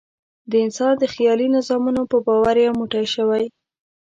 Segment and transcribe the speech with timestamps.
[0.65, 3.43] انسان د خیالي نظامونو په باور یو موټی شوی.